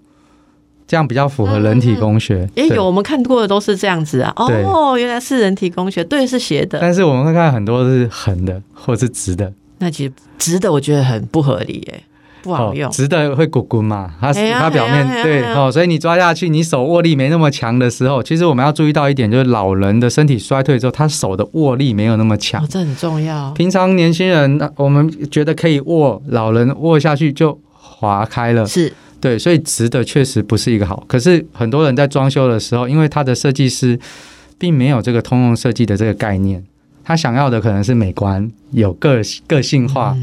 [0.93, 2.47] 这样比较符合人体工学。
[2.55, 4.31] 也对有我们看过的都是这样子啊。
[4.37, 6.79] 哦，原来是人体工学，对，是斜的。
[6.79, 9.51] 但是我们会看很多是横的或是直的。
[9.79, 12.03] 那其实直的我觉得很不合理耶，
[12.43, 12.91] 不好用。
[12.91, 22.63] 直的会滚滚嘛，它、哎它表面、对哎哦，所以你抓下去，你手握力没那么强的时候，其实我们要注意到一点，就是老人的身体衰退之后，他手的握力没有那么强。
[22.63, 23.51] 哦，这很重要。
[23.53, 28.67] 平常年轻人，那我们觉得可以握，老人握下去就划开了。
[28.67, 31.05] 是对，所以直的确实不是一个好。
[31.07, 33.99] 可是很多人在装修的时候，因为他的设计师
[34.59, 36.63] 并没有这个通用设计的这个概念，
[37.05, 40.17] 他想要的可能是美观、有个个性化，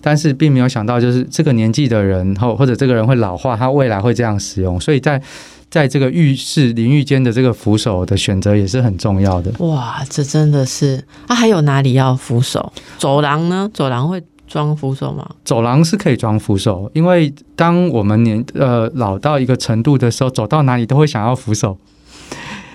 [0.00, 5.20] 但是并没有想到就是这个年纪的人或或者这个人会老化，他未来会这样使用，所以在
[5.68, 9.52] 在这个浴室淋浴间的这个扶手的选择也是很重要的。
[9.66, 11.34] 哇，这真的是啊！
[11.34, 12.72] 还有哪里要扶手？
[12.98, 13.68] 走廊呢？
[13.74, 15.28] 走廊会装扶手吗？
[15.44, 21.78] 走廊是可以装扶手，因为当我们年呃老到一个程度的时候，走到哪里都会想要扶手。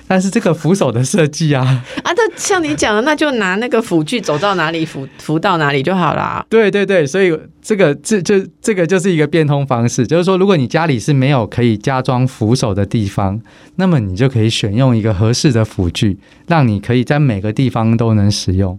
[0.05, 1.63] 但是这个扶手的设计啊，
[2.03, 6.45] 啊，那像你讲的，那就拿那个辅具走到哪里扶扶到哪里就好啦。
[6.49, 13.41] 对对对，所以这个这就这个就是一个变通方式，就是说，如果你家里是没有可以加装扶手的地方，
[13.77, 18.77] 那么你就可以选用一个合适的辅具，让你可以在每个地方都能使用。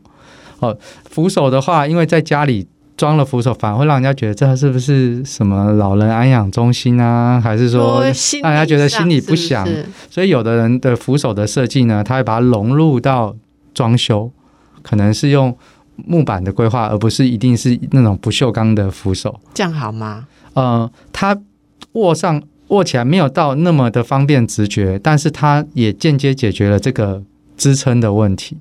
[0.60, 0.78] 哦，
[1.10, 8.02] 扶手的话，因为在家里装了扶手，反而会让人家觉得这是不是什么老人安养中心啊，还是说
[8.42, 9.86] 让人家觉得心里不是是？
[10.10, 13.34] 所以有的人的扶手的设计呢，他会把它融入到
[13.72, 14.30] 装修，
[14.82, 15.56] 可能是用
[15.96, 19.40] 木板的规划，而不是一定是那种不锈钢的扶手。
[19.52, 20.26] 这样好吗？
[20.54, 21.36] 呃，它
[21.92, 27.22] 握上握起来没有到那么的方便直觉，但是它也间接解决了这个
[27.56, 28.58] 支撑的问题。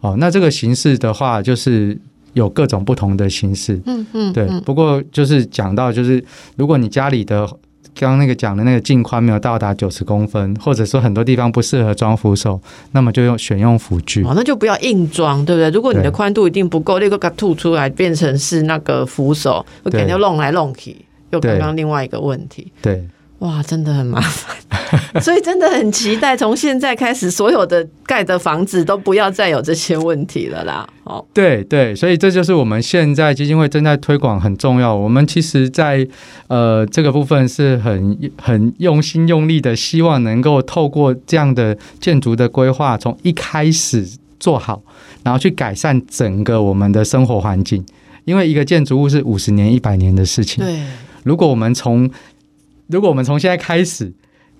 [0.00, 1.98] 哦，那这个形式的话，就是
[2.32, 3.80] 有各种不同的形式。
[3.86, 6.22] 嗯嗯，对，嗯不过就是讲到，就是
[6.56, 7.46] 如果你家里的
[7.94, 12.60] 刚刚那个讲的那个镜宽没有到达九十公分，或者说很多地方不适合装扶手，
[12.92, 14.22] 那么就用选用辅具。
[14.22, 15.70] 哦，那就不要硬装，对不对？
[15.70, 20.96] 如果你的宽度一定不够，那个给它吐出来变成是那个扶手，我感觉弄来弄去，
[21.30, 22.70] 又刚对刚另外一个问题。
[22.80, 23.04] 对，
[23.40, 24.56] 哇，真的很麻烦，
[25.22, 30.84] 所以真的很期待，从现在开始，所有的盖的房子都不要再有这些问题了啦。
[31.04, 34.92] 哦，对对，所以这就是我们现在基金会正在推广很重要。
[34.92, 36.04] 我们其实在，
[36.48, 44.04] 呃这个部分是很很用心用力的，希望能够透过这样的建筑的规划，从一开始
[44.40, 44.82] 做好，
[45.22, 47.86] 然后去改善整个我们的生活环境。
[48.24, 50.80] 因为一个建筑物是五十年、一百年的事情，对，
[51.22, 52.10] 如果我们从
[52.88, 54.12] 如果我们从现在开始，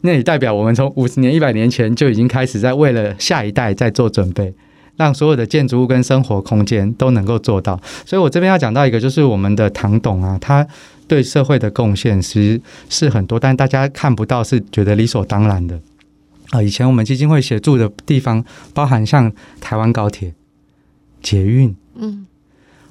[0.02, 4.54] 那也代表我们从五十年、一百年前就已经开始在为了下一代在做准备，
[4.96, 7.80] 让所有的建筑物跟生活空间都能够做到。
[8.06, 10.66] 所以我这边要讲到一个，就是我们的唐董啊，他
[11.06, 15.80] 对社会的贡献其实是很多，但大家看不到，是觉得理所当然的。
[16.50, 20.32] 啊，以前我们基金会协助的地方，包含像台湾高铁、
[21.22, 22.26] 捷运，嗯，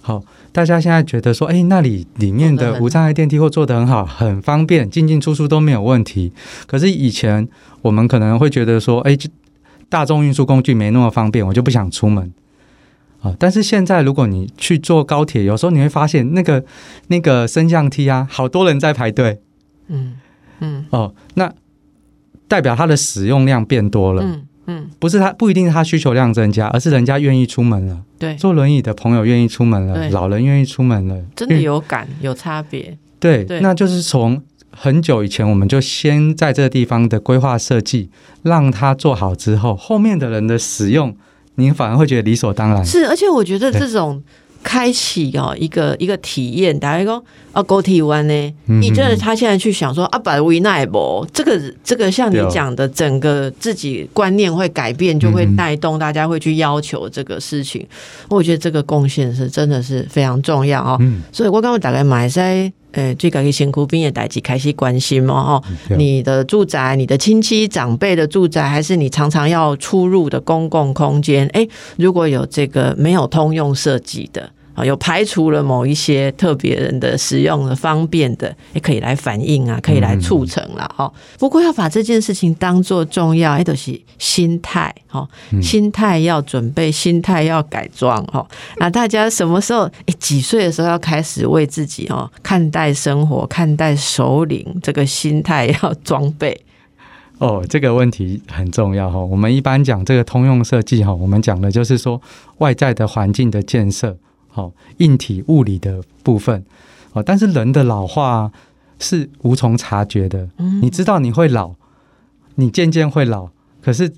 [0.02, 0.24] 好，
[0.58, 6.34] 大家现在觉得说，哎，那里里面的无障碍电梯或做得很好，很方便，进进出出都没有问题。
[6.66, 7.48] 可是以前
[7.84, 9.30] 我们可能会觉得说，哎，就
[9.88, 12.34] 大众运输工具没那么方便，我就不想出门。
[13.22, 16.66] 啊，但是现在如果你去坐高铁，有时候你会发现那个
[17.10, 19.40] 那个升降梯啊，好多人在排队
[19.90, 20.16] 嗯
[20.62, 21.54] 嗯哦，那
[22.48, 24.24] 代表它的使用量变多了。
[24.24, 32.98] 嗯嗯，不是他不一定是他需求量增加，而是人家愿意出门了，对，坐轮椅的朋友愿意出门了，老人愿意出门了，真的有感有差别。
[33.20, 33.62] 对，对。
[33.62, 38.10] 那就是从很久以前我们就先在这个地方的规划设计，
[38.44, 41.16] 让它做好之后，后面的人的使用，
[41.56, 42.86] 您反而会觉得理所当然。
[42.86, 44.22] 是，而且我觉得这种
[44.68, 57.88] 开启哦一个一个体验，打一个啊高铁湾呢，嗯你真的他现在去想说啊，百维奈博这个这个像你讲的，整个自己观念会改变，就会嗯带动大家会去要求这个事情。
[58.28, 60.98] 我觉得这个贡献是真的是非常重要哦。
[61.00, 62.70] 嗯，所以我刚刚大概买在。
[62.94, 65.64] 呃，最家己辛苦兵的代志开始关心嘛，哈，
[65.98, 71.46] 你的住宅、你的亲戚长辈的住宅，还是你常常要出入的公共空间？
[71.50, 80.88] 诶，如果有这个没有通用设计的啊，有排除了某一些特别人的使用的方便的，也可以来反映啊，可以来促成了。
[80.96, 85.28] 哈、不过要把这件事情当做重要，哎，都是心态哈，
[85.64, 88.48] 心态要准备，心态要改装哈。
[88.78, 89.90] 那大家什么时候？
[90.06, 96.56] 诶，几岁的时候要开始为自己哦看待生活、看待首领这个心态要装备？
[97.40, 99.18] 哦，这个问题很重要哈。
[99.18, 102.22] 我们一般讲这个通用设计哈，我们讲的就是说
[102.60, 104.16] 外在的环境的建设，
[104.58, 106.66] 好，硬体物理的部分，
[107.14, 108.52] 哦，但是人的老化
[108.98, 110.50] 是无从察觉的。
[110.58, 111.76] 嗯你知道你会老，
[112.56, 113.50] 你渐渐会老，
[113.84, 114.12] 可是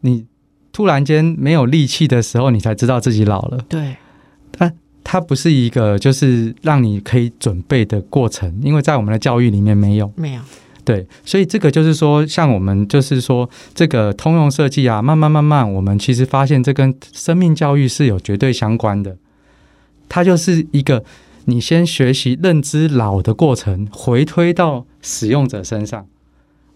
[0.00, 0.26] 你
[0.72, 3.58] 突然间没有力气的时候，你才知道自己老了。
[3.68, 3.94] 对，
[5.04, 10.12] 它不是一个就是让你可以准备的过程，因为在我们的教育里面没有。
[10.16, 10.42] 没有，
[10.84, 19.16] 对，所以这个就是说，像我们就是说这个通用设计啊，慢慢慢慢，我们其实发现这跟生命教育是有绝对相关的。
[20.08, 21.04] 它就是一个
[21.44, 26.06] 你先学习认知老的过程，回推到使用者身上。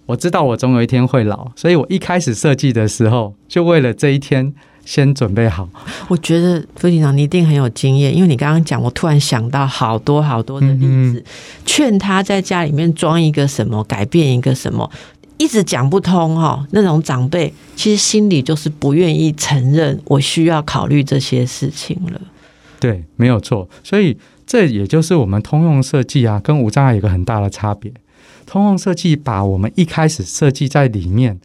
[0.07, 4.53] 我知道我总有一天会老，所以我一开始设计的时候，就为了这一天
[4.85, 5.69] 先准备好。
[6.09, 11.25] 我觉得副警长你一定很有经验，因为你刚刚讲，我突然想到好多好多的例子，嗯
[11.65, 14.91] 劝他在家里面装一个什么，改变一个什么。
[15.39, 22.21] 一直讲不通哈，那种长辈其实心里就是不愿意承认我需要考虑这些事情了。
[22.83, 23.69] 对，没有错。
[23.85, 27.93] 所以这也就是我们通用设计啊，跟无障碍有一个很大的差别。
[28.45, 31.39] 通用设计把我们一开始设计在里面，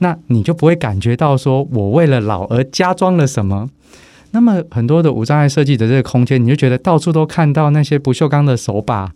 [0.00, 3.70] 那你就不会感觉到说我为了老而加装了什么。
[4.32, 9.10] 那么很多的无障碍设计的这个空间，你就觉得到处都看到那些不锈钢的手把，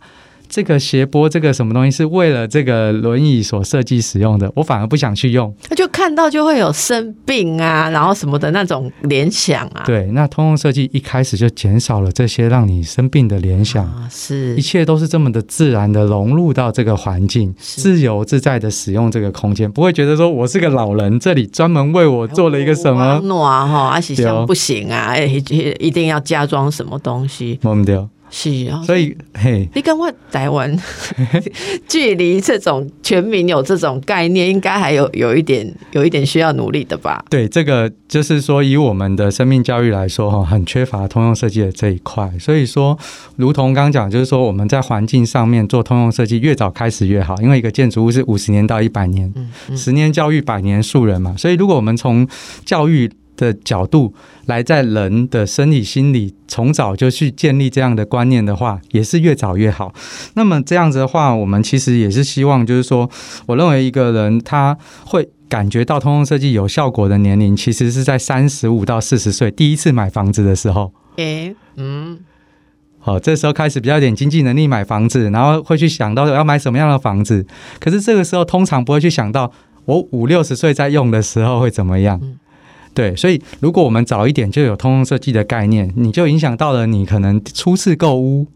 [0.51, 5.55] 这个斜坡，这个什么东西是为了这个轮椅所设计使用的，我反而不想去用。
[5.69, 9.83] 那就看到就会有生病啊，然后什么的那种联想啊。
[9.85, 13.85] 对，那通用设计一开始就减少了这些让你生病的联想。
[13.85, 23.21] 啊，是一切都是这么的自然的融入到这个环境，自由自在的使用这个空间，不会觉得说我是个老人，这里专门为我做了一个什么。
[23.23, 27.57] 暖哈，而且对哦像不行啊，哎，一定要加装什么东西？
[27.63, 30.75] 我们丢，是啊，所以嘿，你跟我台湾
[31.87, 37.23] 距离这种全民有这种概念，应该还有有一点有一点需要努力的吧？
[37.29, 42.31] 对这个就是说，以我们的生命教育来说，哈，很缺乏通用设计的这一块。
[42.39, 42.97] 所以说，
[43.35, 51.35] 如同刚刚讲，就是说我们在环境上面做通用设计，越早开始越好，因为一个建筑物是五十年到一百年，嗯嗯十年教育，百年树人嘛。
[51.37, 52.25] 所以，如果我们从
[52.63, 53.11] 教育
[53.45, 54.13] 的角度
[54.45, 59.93] 来，在人的生理、心理从早就去建立这样的观念的话，也是越早越好。
[60.35, 63.09] 那么这样子的话，我们其实也是希望，就是说，
[63.47, 65.27] 我认为一个人他会。
[65.51, 70.93] 感觉到通用设计有效果的年龄，其实是在三十五到四十岁第一次买房子的时候。
[71.17, 72.19] 诶、嗯，
[72.99, 77.45] 好，这时候开始比较有点经济能力买房子，然后会去想到要买什么样的房子。
[77.81, 79.51] 可是这个时候通常不会去想到
[79.83, 82.17] 我五六十岁在用的时候会怎么样。
[82.23, 82.39] 嗯
[82.93, 88.47] 对，所以如果我们早一点就有通用设计的概念，你就影响到了你可能初次购屋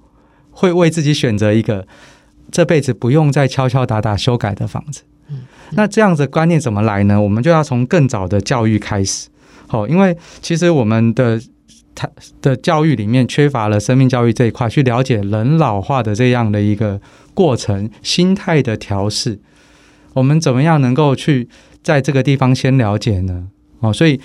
[0.52, 1.88] 会为自己选择一个
[2.52, 5.04] 这辈子不用再敲敲打打修改的房子。
[5.72, 7.20] 那这样子观念怎么来呢？
[7.20, 9.30] 我们就要从更早的教育开始。
[9.68, 11.42] 好，因为其实我们的
[11.96, 12.08] 他
[12.42, 17.02] 的教育里面缺乏了生命教育这一块，去了解人老化的这样的一个
[17.34, 19.40] 过程、心态的调试。
[20.14, 21.50] 我们怎么样能够去
[21.82, 23.48] 在这个地方先了解呢？
[23.86, 24.20] 哦，所以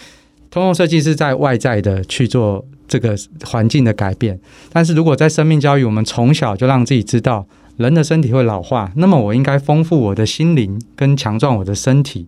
[0.51, 4.39] 通用设计是在外在的去做这个环境的改变。
[4.73, 7.47] 但是如果在生命教育，我们从小就让自己知道
[7.77, 12.27] 人的身体会老化，那么我应该丰富我的心灵跟强壮我的身体，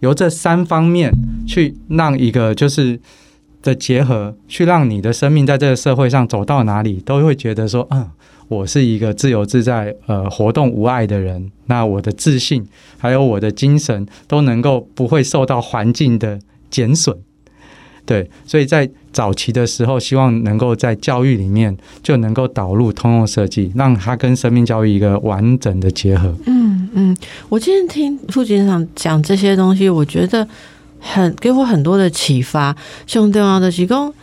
[0.00, 1.12] 由这三方面
[1.46, 3.00] 去让一个就是
[3.62, 8.10] 的结合，去让你的生命在这个社会上走到哪里，都会觉得说，嗯。
[8.48, 12.64] 我是一个自由自在、呃活动无碍的人，那我的自信
[12.96, 16.38] 还有我的精神都能够不会受到环境的
[16.70, 17.16] 减损。
[18.04, 26.32] 对，所以在早期的时候，希望能够在教育里面就能够导入通用设计，让它跟生命教育一个完整的结合。
[26.46, 27.16] 嗯嗯，
[27.48, 30.46] 我今天听副警长讲这些东西，我觉得
[31.00, 32.76] 很给我很多的启发。
[33.08, 34.14] 兄弟们的提供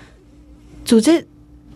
[0.85, 1.27] 组织。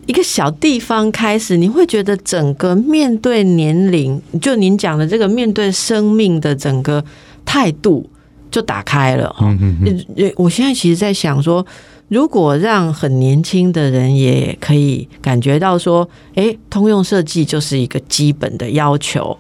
[0.08, 7.04] 一个小地方开始，你会觉得整个面对年龄，就您讲的这个面对生命的整个
[7.46, 8.10] 态度
[8.50, 10.34] 就打开了嗯嗯。
[10.38, 11.66] 我现在其实在想说，
[12.08, 19.38] 如果让很年轻的人也可以感觉到说，哎，通用设计就是一个基本的要求。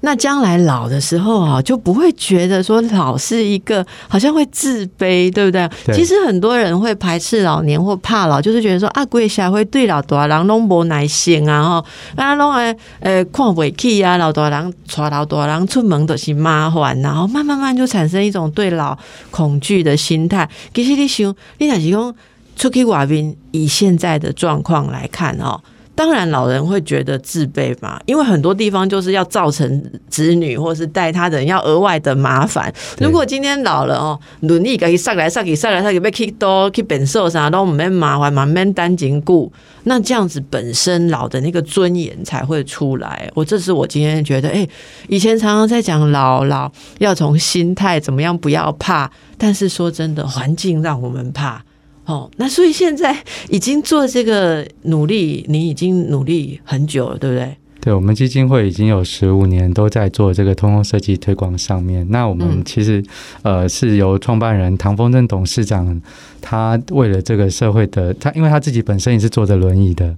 [0.00, 5.68] 那将来老的时候啊，就不会觉得说老是一个好像会自卑，对不对？
[5.92, 11.84] 其实很多人会排斥老年或怕老，就是觉得说啊，贵下会对老大人拢无耐心啊，吼，
[12.14, 18.96] 啊，拢诶诶看不起啊，老大人带老大人出门都是麻烦，然后慢慢慢就产生一种对老
[19.30, 20.48] 恐惧的心态。
[20.72, 22.14] 其实你想，你若是讲
[22.54, 25.60] 出去外面，以现在的状况来看，哦。
[25.98, 32.72] 当然，老人会觉得自卑嘛，因为很多地方就是要造成子女或是带他的人要额外的麻烦。
[33.00, 43.28] 如果今天老了哦，努力可以上来上去上来上去，被 kick 多 kick 本受啥都没麻烦嘛，没担紧顾，那这样子本身老的那个尊严才会出来。
[43.34, 44.64] 我这是我今天觉得，哎，
[45.08, 51.64] 以前常常在讲老老要从心态怎么样，不要怕，但是说真的，环境让我们怕。
[52.08, 53.14] 哦，那所以现在
[53.50, 57.54] 已经做这个努力，你已经努力很久了，对不对？
[57.80, 62.06] 对，我们基金会已经有十五年都在做这个通用设计推广上面。
[62.08, 63.04] 那我们其实
[63.42, 66.00] 呃是由创办人唐风正董事长，
[66.40, 70.16] 他为了这个社会的他，因为他自己本身也是坐着轮椅的，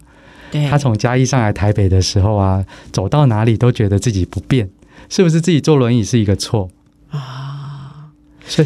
[0.53, 4.70] 对，他从嘉义上来台北的时候啊，走到哪里都觉得自己不便，
[5.09, 6.70] 是不是自己坐轮椅是一个错
[7.11, 7.39] 啊？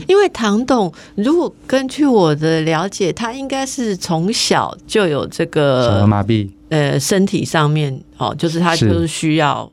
[0.07, 9.71] 因为唐董，如果根据我的了解，他应该是从小就有这个小儿麻痹，呃，身体上面哦，就是他就是需要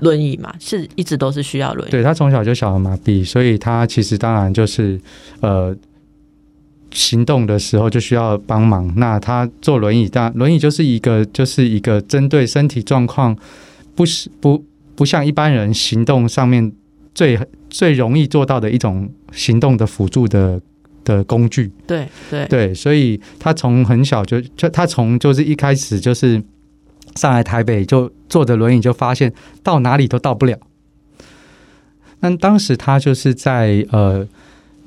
[0.00, 1.90] 轮椅嘛，是一直都是需要轮椅。
[1.90, 5.00] 对他从小就小儿麻痹，所以他其实当然就是
[5.40, 5.74] 呃，
[6.90, 8.92] 行动的时候就需要帮忙。
[8.96, 13.36] 那他坐轮椅，但轮椅就是一个就是一个针对身体状况，
[13.94, 14.62] 不是不
[14.94, 16.70] 不像一般人行动上面
[17.14, 17.38] 最。
[17.68, 20.60] 最容易做到的一种行动的辅助的
[21.04, 26.42] 的工具，对对对，所以他从很小就就他从就是一开始就是
[27.14, 30.58] 上来台北就坐着轮椅，就发现到哪里都到不了。
[32.20, 34.26] 那当时他就是在呃，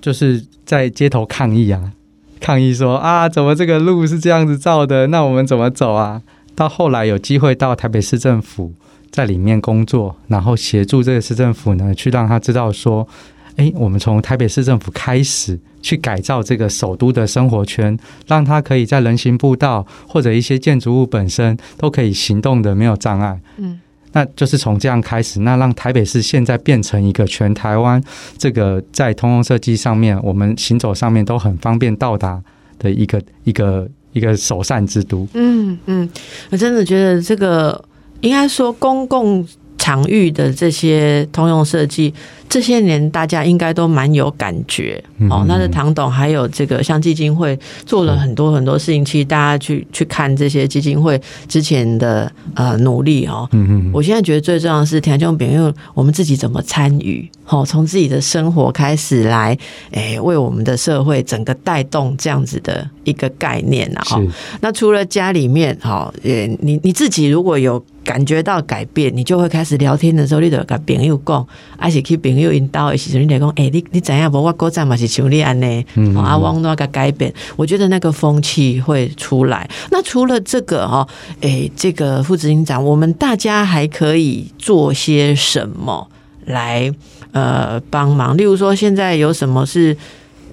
[0.02, 1.94] 就是在街头抗议啊，
[2.40, 5.08] 抗议说啊，怎么这个路是这样子造的？
[5.08, 6.22] 那我们怎么走啊？
[6.56, 8.74] 到后来有机会到台北市政府。
[9.12, 13.08] 在里面工作，然后协助这个市政府呢，去让他知道说，
[13.56, 17.98] 哎，我们从台北市政府开始去改造这个首都的生活圈，
[18.28, 23.40] 让他可以在人行步道或者一些建筑物本身都可以行动的没有障碍。
[23.58, 23.80] 嗯，
[24.14, 28.02] 那就是从这样开始，那让台北市现在变成一个全台湾
[28.38, 32.42] 这个在通用设计上面，我们行走上面都很方便到达
[32.78, 35.28] 的一个一个一个首善之都。
[35.34, 36.10] 嗯嗯，
[36.52, 37.84] 我真的觉得这个。
[38.22, 39.48] 应该说，公共
[39.78, 42.14] 场域的这些通用设计。
[42.50, 45.00] 这些年大家应该都蛮有感觉
[45.30, 45.46] 哦。
[45.48, 47.56] 那是唐董还有这个像基金会
[47.86, 53.48] 做了很多很多事情，其实大家去去看这些基金会之前的呃努力哦。
[53.52, 53.92] 嗯嗯。
[53.94, 59.56] 我现在觉得最重要的是田中炳，因为我们自己怎么参与哦，从自己的生活开始来，
[59.92, 64.02] 哎，为我们的社会整个带动这样子的一个概念啊。
[64.06, 64.22] 哈。
[64.62, 71.46] 那除了家里面哈，也，你你自己如果有感觉到改变，你就会开始聊天的时候，你得跟朋友讲，
[71.78, 74.32] 还是去朋友引导的时候，你得讲，哎，你你怎样？
[74.32, 75.86] 不，我国站嘛是像你安呢？
[76.16, 79.70] 啊，往那个改变，我觉得那个风气会出来。
[79.92, 81.08] 那除了这个哈，
[81.42, 86.08] 哎，这个副执行长，我们大家还可以做些什么
[86.46, 86.92] 来
[87.32, 88.36] 呃帮忙？
[88.36, 89.96] 例如说，现在有什么是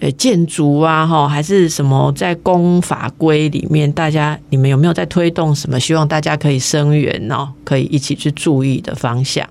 [0.01, 1.07] 呃建筑啊？
[1.07, 3.91] 哈，还是什么在公法规里面？
[3.93, 5.79] 大家你们有没有在推动什么？
[5.79, 9.49] 希望大家可以声援哦，可以一起去注意的方向。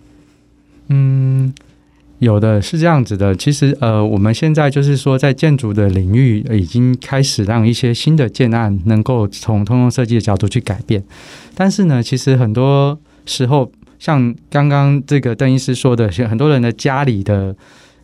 [0.89, 1.53] 嗯。
[2.19, 11.03] 有的是这样子的，其实呃，我们现在就是说，在建筑的领域已经开始让一些新的建案能够从通用设计的角度去改变，
[11.53, 13.69] 但是呢，其实很多时候，
[13.99, 17.53] 像刚刚这个邓医师说的，很多人的家里的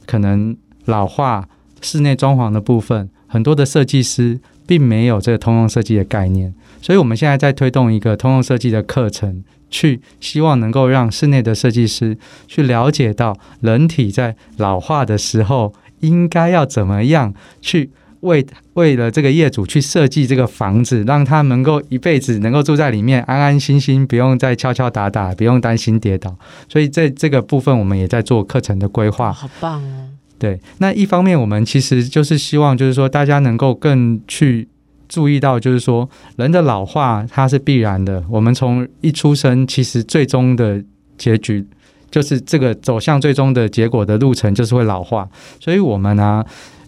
[0.06, 1.48] 可能老化、
[1.82, 9.44] 室内装潢的部分，很多的设计师并没有这个通用设计的概念，所以我们现在在推动一个通用设计的课程。
[9.74, 26.36] 去希望能够让室内的设计师去了解到人体在老化的时候应该要怎么样去为为了这个业主去设计这个房子，让他能够一辈子能够住在里面安安心心，不用再敲敲打打，不用担心跌倒。
[26.68, 29.32] 所以在这个部分，我们也在做课程的规划。
[29.32, 30.10] 好棒哦！
[30.42, 34.68] 对，那一方面我们其实就是希望，就是说大家能够更去。
[35.14, 38.24] 注意到，就是说，人的老化它是必然的。
[38.30, 40.82] 我们从一出生，其实最终的
[41.18, 41.68] 结局
[42.10, 45.30] 就是这个走向最终的结果的路程，就是会老化。
[45.60, 46.42] 所以，我们呢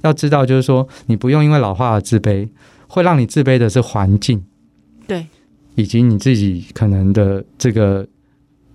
[0.03, 2.47] 要知道，就是说，你不用因为老化而自卑，
[2.87, 4.41] 会让你自卑的是环境，
[5.05, 5.27] 对，
[5.75, 8.07] 以及你自己可能的这个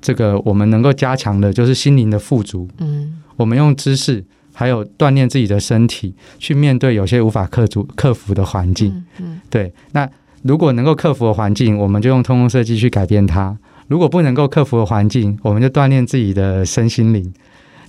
[0.03, 2.68] 这个，我们能够加强的就是心灵的富足。
[2.81, 4.22] 嗯，我们用知识。
[4.59, 9.04] 还有锻炼自己的身体，去面对有些无法克服克服的环境。
[9.20, 9.72] 嗯，对。
[9.92, 10.09] 那
[10.42, 13.56] 如果能够克服的环境，我们就用通用设计去改变它；
[13.86, 17.32] 如果不能够克服的环境，我们就锻炼自己的身心灵。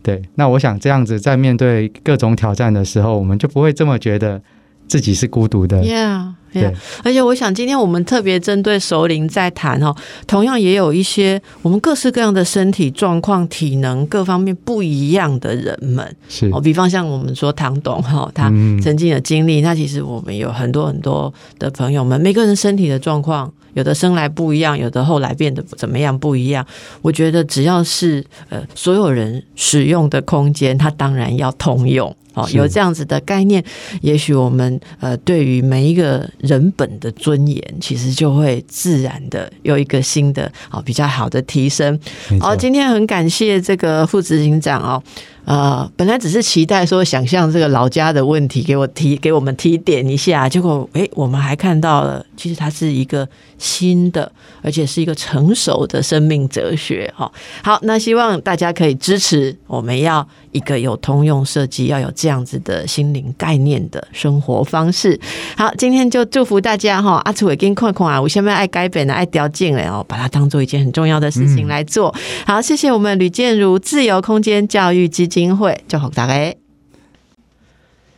[0.03, 0.21] 对。
[0.35, 4.39] 那我想这样子，在面对各种挑战的时候，我们就不会这么觉得
[4.87, 5.81] 自己是孤独的。
[5.83, 6.33] Yeah。
[6.51, 6.73] 对，
[7.03, 9.95] 而且我想今天我们特别针对熟龄在谈哦，
[10.25, 18.49] 同样也有一些我们各式各样的身体状况、体能各方面不一样的人们，是哦，比方像我们说唐董哈，他
[18.81, 26.65] 曾经的经历，那其实我们有很多很多的朋友们，每个人身体的状况，有的生来不一样，有的后来变得怎么样不一样。
[27.01, 32.15] 我觉得只要是呃所有人使用的空间，它当然要通用。
[32.39, 33.63] 哦，有这样子的概念，
[34.01, 41.99] 也许我们呃，对于每一个人本的尊严，其实就会自然的有一个新的哦比较好的提升。
[42.39, 45.01] 好，今天很感谢这个副执行长哦。
[45.45, 53.27] 呃，本来只是期待说想象这个老家的问题，给我提给我们提点一下，结果哎，我们还看到了，其实它是一个
[53.57, 54.31] 新的，
[54.61, 57.31] 而且是一个成熟的生命哲学哈。
[57.63, 65.19] 好，那希望大家可以支持，我们要一个有通用设计，要有这样子的心灵概念的生活方式。
[65.57, 72.13] 好，今天就祝福大家哈，阿楚伟跟快快啊，我下面爱改本的爱雕进来哦，把它当做一件很重要的事情来做。
[72.45, 75.38] 好，谢谢我们吕建如自由空间教育基金。
[75.47, 76.68] 会，祝福大家。